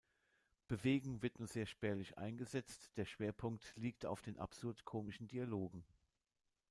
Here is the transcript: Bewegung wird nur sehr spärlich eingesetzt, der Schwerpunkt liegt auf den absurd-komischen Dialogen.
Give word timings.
Bewegung 0.67 1.21
wird 1.21 1.37
nur 1.37 1.47
sehr 1.47 1.67
spärlich 1.67 2.17
eingesetzt, 2.17 2.89
der 2.97 3.05
Schwerpunkt 3.05 3.71
liegt 3.75 4.07
auf 4.07 4.23
den 4.23 4.39
absurd-komischen 4.39 5.27
Dialogen. 5.27 5.85